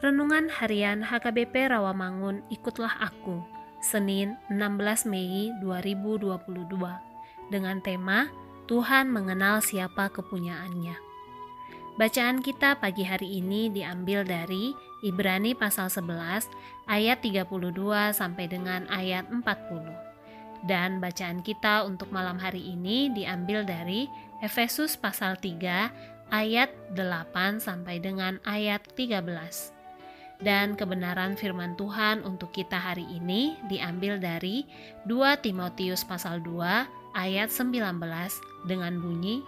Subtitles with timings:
[0.00, 3.44] Renungan Harian HKBP Rawamangun Ikutlah Aku
[3.84, 6.40] Senin 16 Mei 2022
[7.52, 8.32] dengan tema
[8.64, 10.96] Tuhan mengenal siapa kepunyaannya.
[12.00, 14.72] Bacaan kita pagi hari ini diambil dari
[15.04, 16.48] Ibrani pasal 11
[16.88, 17.60] ayat 32
[18.16, 19.44] sampai dengan ayat 40.
[20.64, 24.08] Dan bacaan kita untuk malam hari ini diambil dari
[24.40, 29.79] Efesus pasal 3 ayat 8 sampai dengan ayat 13
[30.40, 34.64] dan kebenaran firman Tuhan untuk kita hari ini diambil dari
[35.04, 38.00] 2 Timotius pasal 2 ayat 19
[38.64, 39.44] dengan bunyi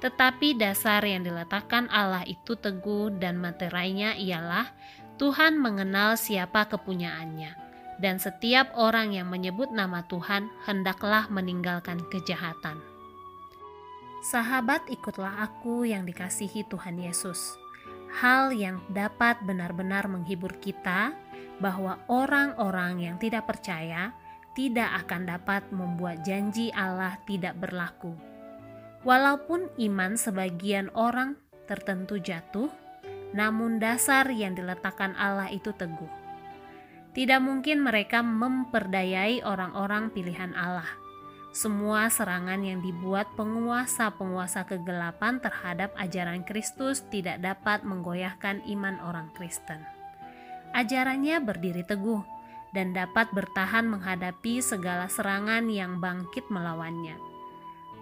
[0.00, 4.72] tetapi dasar yang diletakkan Allah itu teguh dan materainya ialah
[5.20, 7.52] Tuhan mengenal siapa kepunyaannya
[8.00, 12.80] dan setiap orang yang menyebut nama Tuhan hendaklah meninggalkan kejahatan.
[14.24, 17.60] Sahabat ikutlah aku yang dikasihi Tuhan Yesus
[18.18, 21.14] hal yang dapat benar-benar menghibur kita
[21.62, 24.10] bahwa orang-orang yang tidak percaya
[24.56, 28.16] tidak akan dapat membuat janji Allah tidak berlaku.
[29.06, 32.68] Walaupun iman sebagian orang tertentu jatuh,
[33.30, 36.10] namun dasar yang diletakkan Allah itu teguh.
[37.14, 41.09] Tidak mungkin mereka memperdayai orang-orang pilihan Allah
[41.50, 49.82] semua serangan yang dibuat penguasa-penguasa kegelapan terhadap ajaran Kristus tidak dapat menggoyahkan iman orang Kristen.
[50.70, 52.22] Ajarannya berdiri teguh
[52.70, 57.18] dan dapat bertahan menghadapi segala serangan yang bangkit melawannya.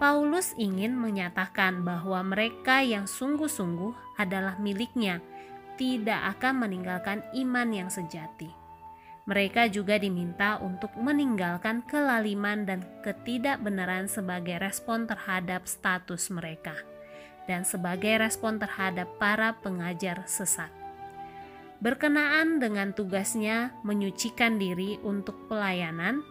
[0.00, 5.20] Paulus ingin menyatakan bahwa mereka yang sungguh-sungguh adalah miliknya,
[5.76, 8.63] tidak akan meninggalkan iman yang sejati.
[9.24, 16.76] Mereka juga diminta untuk meninggalkan kelaliman dan ketidakbenaran sebagai respon terhadap status mereka
[17.48, 20.68] dan sebagai respon terhadap para pengajar sesat.
[21.80, 26.24] Berkenaan dengan tugasnya menyucikan diri untuk pelayanan,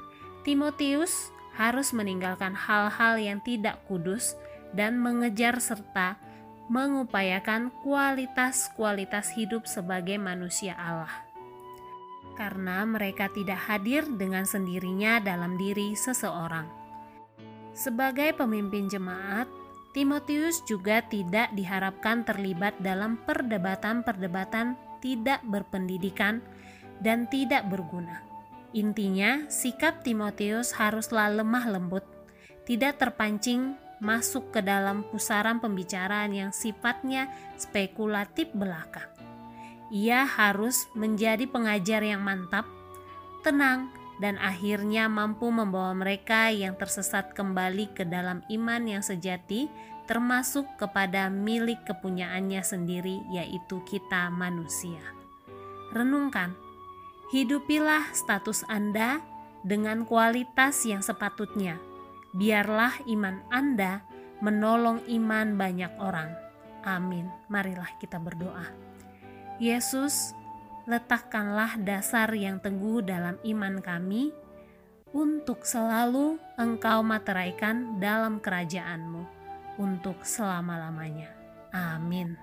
[0.45, 4.33] Timotius harus meninggalkan hal-hal yang tidak kudus
[4.73, 6.17] dan mengejar serta
[6.69, 11.32] mengupayakan kualitas-kualitas hidup sebagai manusia Allah
[12.33, 16.65] karena mereka tidak hadir dengan sendirinya dalam diri seseorang.
[17.73, 19.49] Sebagai pemimpin jemaat,
[19.93, 26.41] Timotius juga tidak diharapkan terlibat dalam perdebatan-perdebatan tidak berpendidikan
[26.97, 28.25] dan tidak berguna.
[28.73, 32.01] Intinya, sikap Timotius haruslah lemah lembut,
[32.65, 39.12] tidak terpancing masuk ke dalam pusaran pembicaraan yang sifatnya spekulatif belaka
[39.93, 42.65] ia harus menjadi pengajar yang mantap,
[43.45, 49.69] tenang, dan akhirnya mampu membawa mereka yang tersesat kembali ke dalam iman yang sejati,
[50.09, 55.01] termasuk kepada milik kepunyaannya sendiri, yaitu kita manusia.
[55.93, 56.57] Renungkan,
[57.29, 59.21] hidupilah status Anda
[59.61, 61.77] dengan kualitas yang sepatutnya.
[62.33, 64.01] Biarlah iman Anda
[64.41, 66.33] menolong iman banyak orang.
[66.81, 67.29] Amin.
[67.47, 68.92] Marilah kita berdoa.
[69.63, 70.35] Yesus,
[70.83, 74.35] letakkanlah dasar yang teguh dalam iman kami
[75.15, 79.23] untuk selalu Engkau materaikan dalam kerajaanmu
[79.79, 81.31] untuk selama-lamanya.
[81.71, 82.35] Amin.